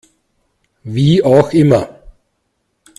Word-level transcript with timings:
Wie 0.83 1.21
auch 1.23 1.51
immer. 1.53 1.99